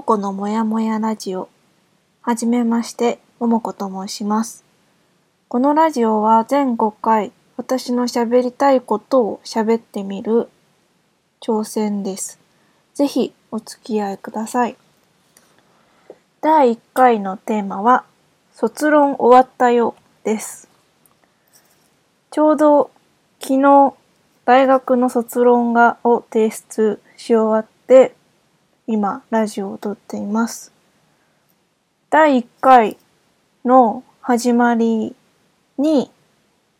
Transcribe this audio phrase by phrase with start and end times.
[0.00, 1.50] もこのもやもやラジオ。
[2.22, 4.64] はじめまして、ももこと申します。
[5.46, 10.48] このラジオは全5回、私の喋りたいことを喋ってみる
[11.42, 12.38] 挑戦です。
[12.94, 14.78] ぜひお付き合いください。
[16.40, 18.04] 第1回のテーマは、
[18.54, 19.94] 卒論終わったよ
[20.24, 20.66] です。
[22.30, 22.90] ちょうど
[23.38, 23.92] 昨日、
[24.46, 28.14] 大学の卒論がを提出し終わって、
[28.92, 30.72] 今、ラジオを撮っています。
[32.10, 32.98] 第1回
[33.64, 35.14] の始まり
[35.78, 36.10] に、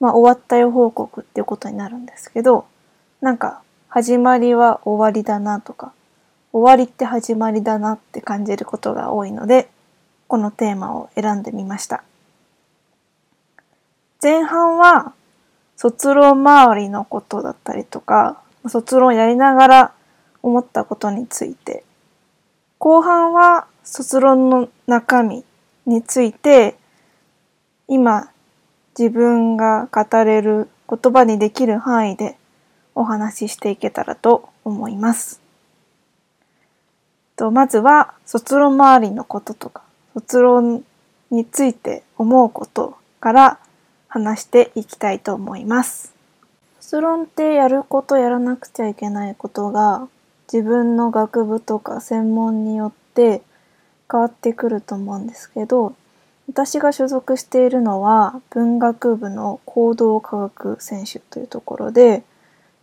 [0.01, 2.67] まあ、終わったよ報告っていうことになるんですけど、
[3.21, 5.93] なんか、始まりは終わりだなとか、
[6.53, 9.71] 終わりって始まりだなって感じることが多いので、
[10.27, 12.03] このテーマを選んでみました。
[14.21, 15.13] 前半は、
[15.77, 19.93] 卒論周りのことだったりとか、卒論やりながら
[20.43, 21.85] 思ったことについて、
[22.81, 25.45] 後半は卒論の中身
[25.85, 26.79] について、
[27.89, 28.31] 今
[28.99, 32.39] 自分が語れる言葉にできる範囲で
[32.95, 35.43] お話ししていけたらと思います。
[37.37, 39.83] とまずは卒論周りのこととか、
[40.15, 40.83] 卒論
[41.31, 43.59] について思うことから
[44.09, 46.15] 話していきたいと思います。
[46.81, 50.09] 卒論ってやることやらなくちゃいけないことが
[50.53, 53.43] 自分の学部とか専門によって
[54.11, 55.95] 変わってくると思うんですけど
[56.49, 62.25] 私が所属しているのは文学部の行動科学選手というところで、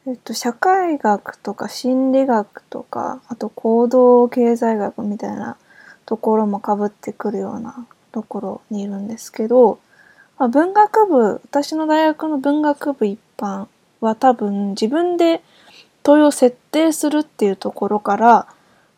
[0.07, 5.57] えっと、社会学とか心理学とかあと行動経済学みたいな
[6.05, 9.79] ところもかぶってくるようなところにいるんですけど、
[10.39, 13.67] まあ、文学部私の大学の文学部一般
[13.99, 15.41] は多分自分で
[16.07, 18.47] 問いを設定するっていうところから、ま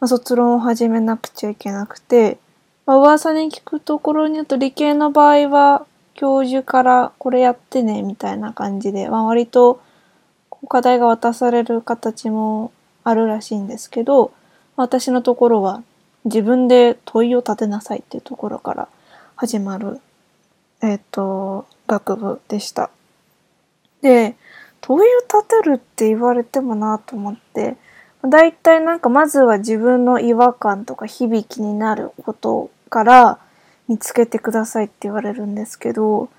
[0.02, 2.38] あ、卒論を始めなくちゃいけなくて、
[2.86, 9.82] まあ、噂に聞くところによると理系の場合は教授からこれやってねみたいな感じで、まあ、割と
[10.68, 12.72] 課題が渡される形も
[13.04, 14.32] あるらしいんですけど、
[14.76, 15.82] 私のところは
[16.26, 18.88] 自分で問いを立てなさいっていうところから
[19.36, 20.00] 始まる、
[20.84, 22.92] えっ、と、学部でした。
[24.04, 24.36] で、
[24.82, 27.78] 問いを立てるって言われてもなと思って、
[28.24, 33.40] だいたいなんかまずは自分の違和感とか響きになることから
[33.88, 36.30] 見つけてくださいって言われるんですけど、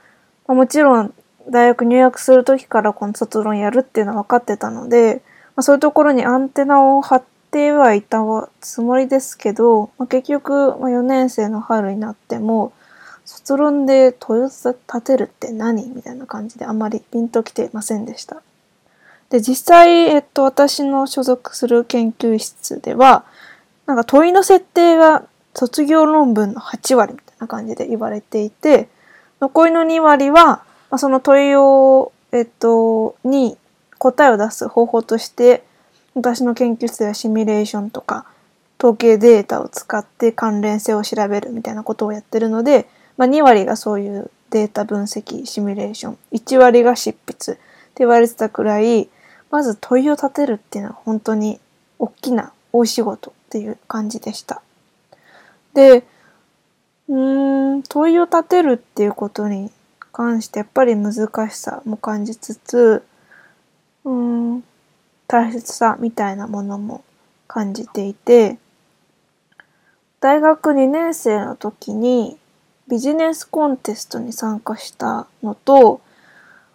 [0.46, 1.14] まあ、もちろん
[1.48, 5.22] 大学入学する時からこの卒論やるっていうのは分かってたので、
[5.56, 8.18] まあ、そういうところにアンテナを張ってはいた
[8.60, 12.72] つもりですけど、まあ、結局、ま、4年生の春になっても
[13.24, 18.42] 卒論で問いを立てるって何みたいな感じであんまりピンときていませんでした。
[19.30, 23.24] で、実際、えっと、私の所属する研究室では、
[23.86, 28.88] なんか問いの設定が卒業論文の8割みたいな感じで言われていて、
[29.40, 33.56] 残りの2割は、まあ、その問いを、えっと、に
[33.98, 35.62] 答えを出す方法として、
[36.14, 38.26] 私の研究室ではシミュレーションとか、
[38.80, 42.88] 統計データを使って関連性を調べるみたいなことをやってるので、
[43.20, 47.60] まあ、2割がそういうデータ分析、シミュレーション、1割が執筆って
[47.98, 49.10] 言われてたくらい、
[49.50, 51.60] まず問いを立てるっていうのは本当に
[51.98, 54.62] 大きな大仕事っていう感じでした。
[55.74, 56.06] で、
[57.10, 59.70] うーん、問いを立てるっていうことに
[60.12, 63.02] 関してやっぱり難しさも感じつつ、
[64.06, 64.64] うーん、
[65.26, 67.04] 大切さみたいなものも
[67.46, 68.56] 感じていて、
[70.20, 72.39] 大学2年生の時に
[72.90, 76.00] ビジネスコンテストに参加したのと、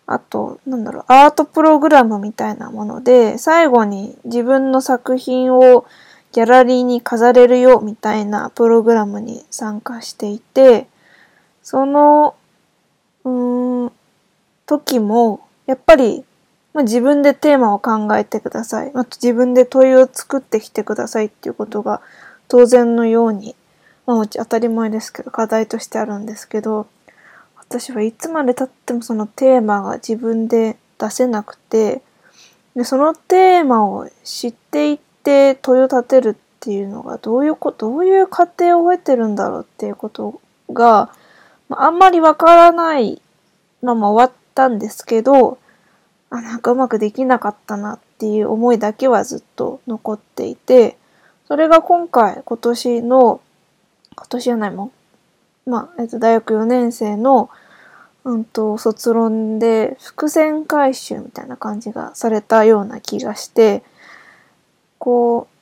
[0.08, 5.86] あと、なんだろう、アートプログラムみたいなもので、最後に自分の作品を
[6.32, 10.88] ギャラリーに飾れるよみたいなプログラムに参加していて、
[11.64, 12.36] その、
[13.24, 13.92] うーん、
[14.66, 16.24] 時も、やっぱり、
[16.74, 18.92] まあ、自分でテーマを考えてください。
[18.94, 22.02] あと自分で問いを作ってきてくださいっていうことが
[22.48, 23.56] 当然のように、
[24.06, 26.88] まあ、当たり前ですけど、課題としてあるんですけど、
[27.56, 32.02] 私はいつまで経ってもそのテーマが自分で出せなくて
[32.76, 40.42] でそのテーマを知っていって問いを立てるっていうのがどういうことどういう過程を経てるんだろうっていうこと
[40.72, 41.12] が、
[41.70, 43.22] まあ、あんまりわからない
[43.82, 45.58] のも終わったんですけど
[46.30, 50.98] あなんかうまくできなかったなっていう思いだけはずっと残っていて
[51.48, 53.42] それが今回今年の
[54.16, 54.92] 今年じゃないもん。
[55.70, 57.50] まあ、えっと、大学4年生の、
[58.24, 63.84] うんと、卒論で伏線回収みたいな感じがされたような気がして、
[65.00, 65.56] こう、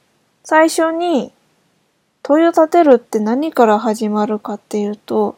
[0.44, 1.32] 最初に、
[2.22, 5.38] 問いを立てるって何から始まるかっていうと、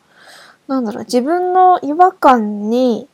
[0.67, 3.07] なんだろう、自分の違和感に、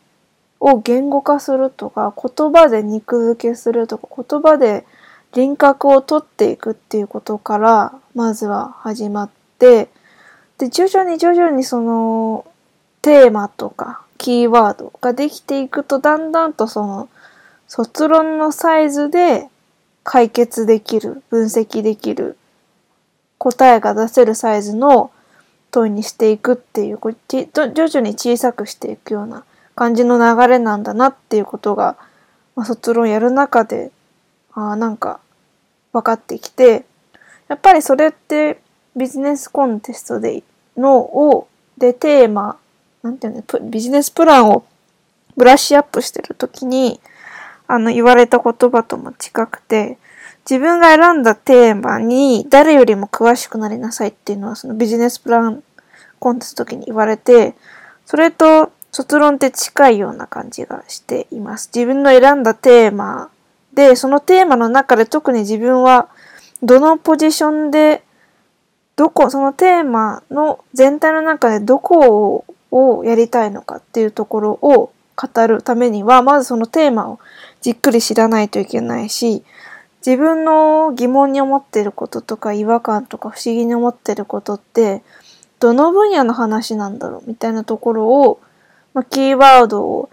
[0.59, 4.85] を言語化するとか、言葉で肉付けするとか、言葉で
[5.33, 9.29] 輪郭を取っていくっていうことから、まずは始まっ、
[9.61, 9.89] で、
[10.71, 12.45] 徐々に徐々にその、
[13.03, 17.09] テーマとか、キーワードができていくと、だんだんとその、
[17.67, 19.47] 卒論のサイズで
[20.03, 22.37] 解決できる、分析できる、
[23.37, 25.11] 答えが出せるサイズの
[25.69, 29.43] 問いにしていくっていう、徐々に小さくしていくような
[29.75, 31.97] 感じの流れなんだなっていうことが、
[32.55, 33.91] まあ、卒論やる中で、
[34.53, 35.19] あなんか
[35.93, 36.83] 分かってきて、
[37.47, 38.59] やっぱりそれって
[38.95, 40.43] ビジネスコンテストで
[40.77, 41.47] のを、
[41.77, 42.57] でテーマ、
[43.03, 44.65] なんていうの、ビジネスプランを
[45.35, 46.99] ブラッシュアップしてるときに、
[47.67, 49.97] あの、言われた言葉とも近くて、
[50.49, 55.63] 自分が選んだテーマに誰よりも詳しくなりなさいっていうのはそのビジネスプラン
[56.19, 57.55] コンテスト時に言われて、
[58.05, 61.69] それと卒論って近いような感じがしています。
[61.73, 63.29] 自分の選んだテーマ
[63.73, 66.09] で、そのテーマの中で特に自分は
[66.61, 68.03] どのポジションで、
[68.95, 77.19] どこ、そのテーマの全体の中でどこをやりたいのかっていうところを語るためには、まずそのテーマを
[77.61, 79.43] じっくり知らないといけないし、
[80.05, 85.03] 自分の疑問に思ってることとか違和感とか不思議に思ってることって、
[85.59, 88.39] どの分野の話なんだろうみたいなところを、
[88.95, 90.09] まあ、キーワードを、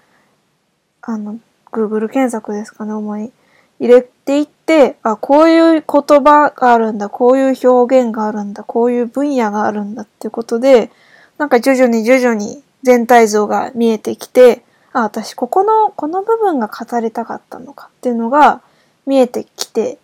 [1.01, 1.39] あの、
[1.73, 3.33] Google 検索ですかね、主に
[3.81, 10.91] 入れっていって、あ、こういう言葉があるんだ、こういう表現があるんだ、こういう分野があるんだっていうことで、
[11.39, 18.61] なんか徐々に徐々に全体像が見えてきて、あ、私ここの、この部分が語りたかったのかっていうのが
[19.07, 19.97] 見えてきて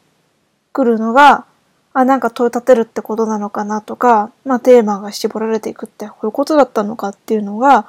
[0.72, 1.44] くるのが、
[1.92, 7.88] あ、なんか問い立てるってことなのかなとか、まあテーマが絞られていくってこういうことだったのかっていうのが、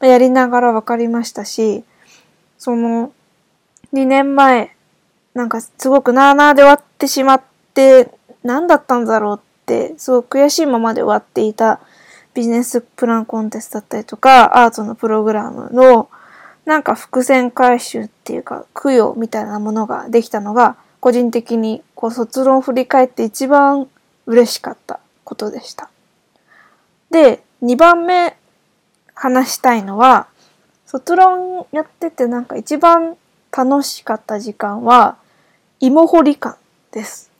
[0.00, 1.84] まやりながら分かりましたし、
[2.58, 3.12] その、
[3.92, 4.75] 2年前、
[5.36, 7.42] なんかすごくなーなーで終わってしまっ
[7.74, 8.10] て、
[8.42, 11.78] 何だったんだろうって、すごく悔しいままで終わっていた
[12.32, 16.08] ビジネスプランコンテストだったりとか、アートのプログラムの、
[16.64, 23.88] なんか伏線回収っていうか、供養みたいなものができたのが、個人的にこう卒論を振り返って一番
[24.24, 25.90] 嬉しかったことでした。
[27.10, 28.38] で、2番目
[29.12, 30.28] 話したいのは、
[30.86, 33.18] 卒論やっててなんか一番
[33.54, 35.18] 楽しかった時間は、
[35.80, 36.56] 芋掘り感
[36.92, 37.30] です。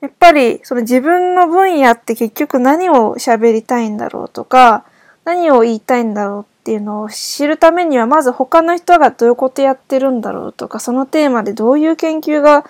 [0.00, 4.84] やっぱりその自分の分野って結局何を喋りたいんだろうとか、
[5.24, 12.64] 何を言いたいんだろうっていうのを知るためにはまず他の人がどういうことやってるんだろうとかそのテーマでどういう研究が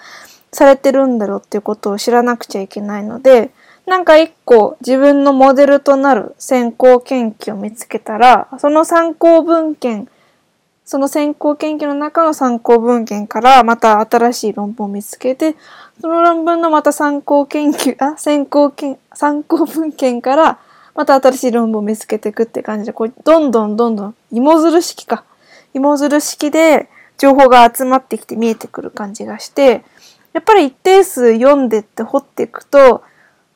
[0.53, 3.51] されてるんだろうっていうことを知らなくちゃいけないので
[3.87, 10.09] なんか一個自分のモデルとなる先行研究を見つけたらその参考文献
[10.85, 15.57] その先行研究の中の参考文献からまた新しい論文を見つけて
[16.01, 20.59] その論文のまた参考研究あ先行研参考文献から
[20.95, 25.25] また新しい論文を見つけていくって感じで、こう、どんどんどんどん、芋づる式か。
[25.75, 29.85] 芋づる式で情報が集まってきて見えてくる感じがして、
[30.33, 33.03] やっぱり一定数読んでって掘っていくと、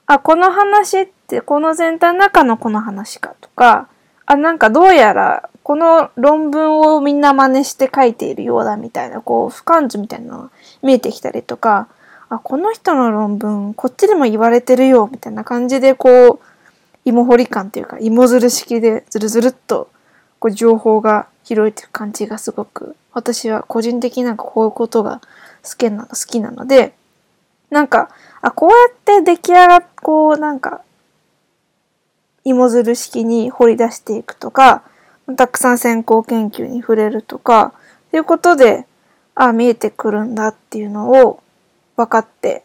[0.07, 3.89] あ、この話ってこの全体の中のこの話かとか、
[4.27, 10.51] あ、なんかどうやらこの論文をみんな真似して書いているようだみたいな、こう、俯瞰図みたいなのが
[10.83, 11.89] 見えてきたりとか、
[12.31, 16.49] あ、この人の論文、こっちでも言われてるよ、みたいな感じで、こう、
[17.09, 19.91] 芋掘り感というか芋づる式でずるずるっと
[20.39, 25.23] こう情報が広いという感じがすごく私は個人的になんかこういうことが
[25.65, 26.95] 好きなの好きなので
[27.71, 28.11] なんか
[28.43, 30.83] あこうやって出来上がっこうなんか
[32.45, 34.83] 芋づる式に掘り出していくとか
[35.37, 37.75] たくさん先行研究に触れるとか
[38.11, 38.87] ということで
[39.35, 41.43] ああ見えてくるんだっていうのを
[41.97, 42.65] 分かって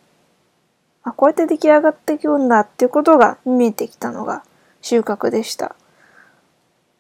[1.04, 4.44] あ、こうやって出来上がっていくんだっていうことが見えてきたのが
[4.82, 5.76] 収穫でした。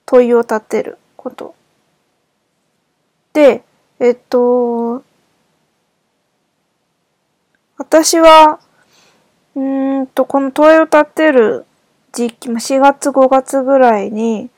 [0.06, 1.56] 問いを立てること。
[3.32, 3.64] で、
[4.00, 5.04] えっと、
[7.78, 8.60] 私は、
[9.56, 11.66] うんと、この問いを立てる
[12.12, 14.50] 時期、4月5月ぐらいに、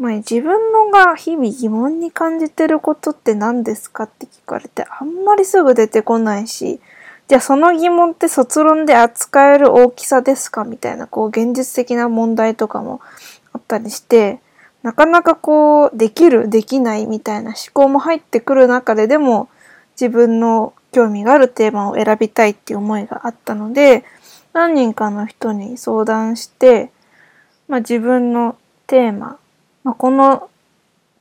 [0.00, 6.80] ま、自分のが日々疑問に感じてることって何ですかって聞かれて、あんまりすぐ出てこないし、
[7.28, 13.02] じゃあその疑問って卒論で扱える大きさですかみたいな、こう現実的な問題とかも
[13.52, 14.40] あったりして、
[14.82, 19.50] なかなかこう、できる、できないみたいな思考も入ってくる中ででも、
[20.00, 24.04] 自分の興味があるテーマを選びたいっていう思いがあったので、
[24.54, 26.90] 何人かの人に相談して、
[27.68, 29.38] まあ、自分のテーマ、
[29.84, 30.48] まあ、この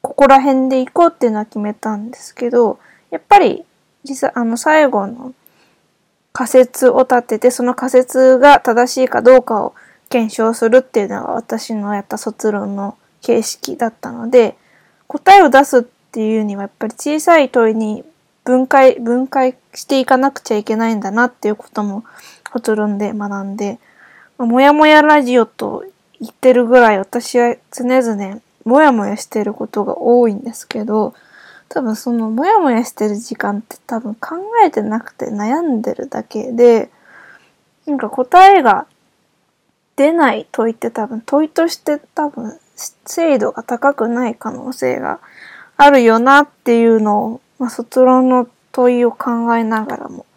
[0.02, 2.80] ここら辺で行こうっていうのは決めたんですけど
[3.12, 3.66] やっぱり
[4.04, 5.34] 実際あの最後の
[6.32, 9.74] 仮説を立ててその仮説が正しいかどうかを
[10.10, 14.56] 検証するっていうのが私のやった卒論の形式だったので
[15.08, 18.04] 答えを出すっていうにはやっぱり小さい問いに
[18.44, 22.04] 分解分解していかなくちゃいけないんだなっていうことも
[22.52, 23.78] 卒論で学んで、
[24.40, 25.86] もやもやラジオと
[26.20, 31.16] 言ってるぐらい私は常々もやもやしてることが多いんですけど、
[31.70, 36.92] 多分そのもやもやしてる時間って多分考えてなくて悩んでるだけで、
[37.88, 38.86] なんか答えが
[39.96, 42.60] 出ない問いって多分問いとして多分
[43.06, 45.20] 精度が高くない可能性が
[45.78, 50.28] あるよなっていうのを、まあ、卒論の問いを考えながらも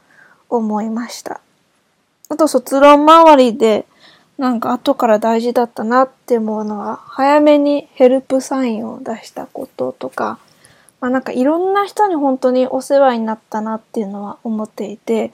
[0.49, 1.41] 思いました。
[2.31, 3.85] あと卒論周りで
[4.39, 10.39] なんか後から大事だったなって思うのは早めにヘルプサインを出したこととか、
[11.01, 15.33] まあ、なんかいろんな人に本当にお世話になったなっていうのは思っていて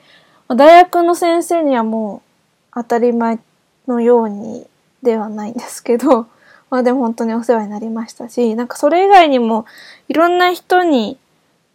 [0.49, 3.39] 大学の先生にはもう当たり前
[3.87, 4.67] のように
[5.03, 6.27] ではないんですけど、
[6.71, 9.67] まあでも本当にお世話になりましたし、なんかそれ以外にも
[10.09, 11.19] いろんな人に、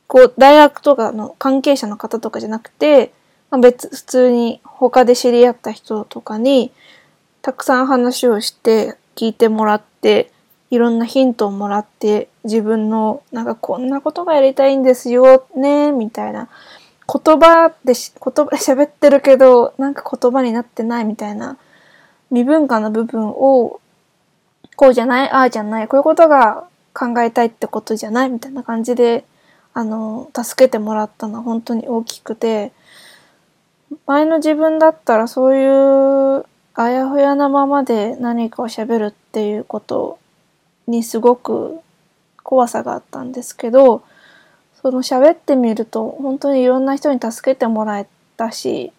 [0.07, 3.11] こう大学とかの関係者の方とかじゃなくて、
[3.49, 6.71] まあ、別、普通に他で知り合った人とかに、
[7.43, 10.31] たくさん話をして聞いてもらって、
[10.71, 16.47] いろんなヒントをもらって、自分のなんかこんなことがやりたいんですよね、みたいな。
[17.05, 21.57] 言葉でし、言葉で 喋ってるけど、なんか言葉になってないみたいな。
[22.29, 23.81] 未文化の部分を、
[24.77, 29.25] こうじゃない、ああじゃない、こういうことが考えたいってことじゃないみたいな感じで、
[29.73, 32.71] あの、助けてもらったのは本当に大きくて、
[34.07, 36.45] 前の自分だったらそういう
[36.75, 40.17] あやふやなままで何かを喋るっていうこと
[40.87, 41.79] にすごく
[42.41, 44.03] 怖さがあったんですけど、
[44.81, 48.91] その喋ってみると本当にいろんな人に助けてもらえたし、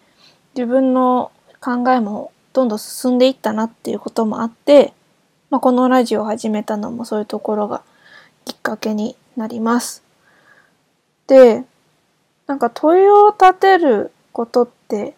[0.55, 4.93] 自分の考えもどんどん進んでいったなっていうこともあって、
[5.49, 7.83] まあ、このラジオを始めたのもそういうところが
[8.45, 10.01] きっかけになります。
[11.27, 11.63] で、
[12.47, 15.15] なんか問いを立てることって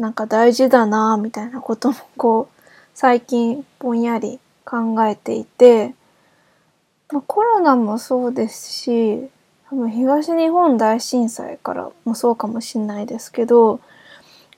[0.00, 2.62] なんか大事だなみたいなこともこう
[2.94, 5.94] 最近ぼんやり考えていて、
[7.12, 9.28] まあ、コロナもそうですし
[9.68, 13.78] 多分東日本大震災からもそうかもしれないですけど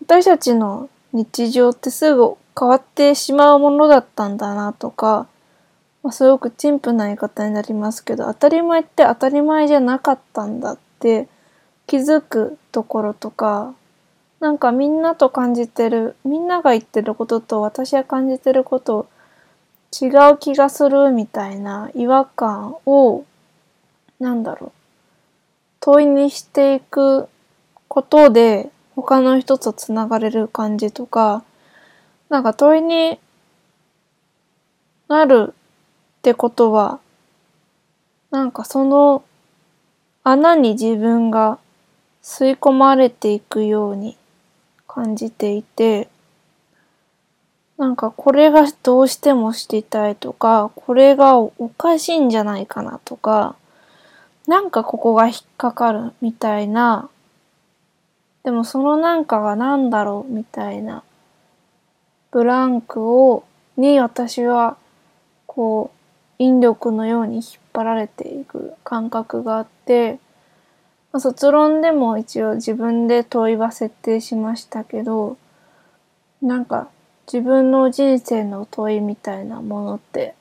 [0.00, 5.26] 私たちの日常ってすぐ変わってしまうものだったんだなとか、
[6.04, 11.26] まあ、すごく陳腐な言い方になりますけど当たり前って当たり前じゃなかったんだって
[11.88, 13.74] 気づくところとか
[14.42, 19.08] なんかみんなと感じてるみんなが言ってることと私が感じてること
[19.98, 23.24] 違う気がするみたいな違和感を
[24.18, 24.72] なんだろう
[25.80, 27.28] 問いにしていく
[27.88, 31.44] ことで他の人とつながれる感じとか、
[32.28, 33.18] なんか問いに
[35.08, 35.54] なる
[36.18, 37.00] ってことは、
[38.30, 39.24] なんかその
[40.24, 41.58] 穴に自分が
[42.22, 44.16] 吸い込まれていくように
[44.94, 46.08] 感じていて、
[47.78, 53.56] なんかこれがどうしても知りたいとか、これがおかしいんじゃないかなとか、
[54.46, 57.08] なんかここが引っかかるみたいな
[58.42, 61.04] でもそのなんかが何だろうみたいな
[62.30, 63.44] ブランクを、
[63.76, 64.76] に私は
[65.46, 70.18] こう引力のように引っ張られていく感覚があって、
[71.12, 75.36] まあ、卒論でも一応自分で問いは設定しましたけど、
[76.40, 76.88] なんか
[77.32, 80.34] 自分の人生の問いみたいなものって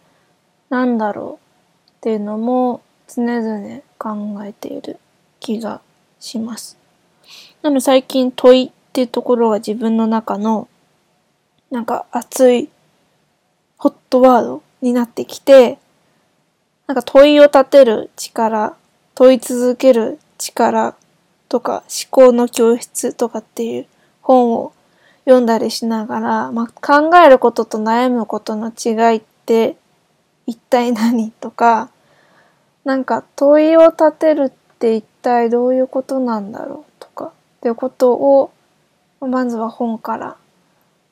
[0.69, 1.39] 何だろ
[1.87, 4.97] うっていうのも常々考えている
[5.39, 5.81] 気が
[6.19, 6.77] します。
[7.61, 10.67] なので最近問いっていうところが自分の中の
[11.69, 12.69] なんか熱い
[13.77, 15.77] ホットワードになってきて、
[16.87, 18.75] なんか問いを立てる力、
[19.15, 20.95] 問い続ける力
[21.49, 23.85] とか思考の教室とかっていう
[24.21, 24.73] 本を
[25.25, 29.77] 読んだりしながら、まあ、考えることと悩むことの違いって
[30.47, 31.89] 一体何とか、
[32.83, 37.29] なんか問いを立てるって一体どういうことなんだろうとかっ
[37.61, 38.51] ていうことを
[39.19, 40.37] まずは本から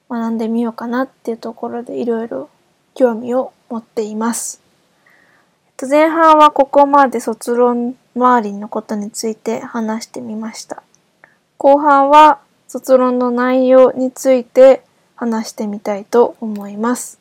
[0.09, 2.49] 学んでみようかなっていうところでいろいろ
[2.95, 4.61] 興味を持っています。
[5.87, 10.83] 前半はここまで卒論周りのことについて話してみました。
[11.57, 14.83] 後半は卒論の内容について
[15.15, 17.18] 話してみたいと思います。